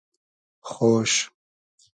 خۉش 0.69 1.13